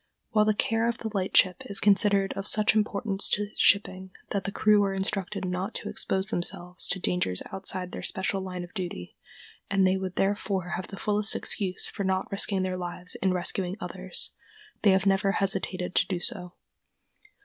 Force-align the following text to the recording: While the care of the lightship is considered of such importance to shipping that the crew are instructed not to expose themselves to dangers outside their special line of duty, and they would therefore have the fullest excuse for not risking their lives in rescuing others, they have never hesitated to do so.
While 0.31 0.45
the 0.45 0.55
care 0.55 0.87
of 0.89 0.97
the 0.97 1.11
lightship 1.13 1.61
is 1.67 1.79
considered 1.79 2.33
of 2.33 2.47
such 2.47 2.73
importance 2.73 3.29
to 3.29 3.51
shipping 3.55 4.11
that 4.31 4.45
the 4.45 4.51
crew 4.51 4.83
are 4.83 4.95
instructed 4.95 5.45
not 5.45 5.75
to 5.75 5.89
expose 5.89 6.29
themselves 6.29 6.87
to 6.87 6.99
dangers 6.99 7.43
outside 7.51 7.91
their 7.91 8.01
special 8.01 8.41
line 8.41 8.63
of 8.63 8.73
duty, 8.73 9.15
and 9.69 9.85
they 9.85 9.97
would 9.97 10.15
therefore 10.15 10.69
have 10.69 10.87
the 10.87 10.97
fullest 10.97 11.35
excuse 11.35 11.87
for 11.87 12.03
not 12.03 12.31
risking 12.31 12.63
their 12.63 12.75
lives 12.77 13.13
in 13.21 13.31
rescuing 13.31 13.77
others, 13.79 14.31
they 14.81 14.89
have 14.89 15.05
never 15.05 15.33
hesitated 15.33 15.93
to 15.93 16.07
do 16.07 16.19
so. 16.19 16.55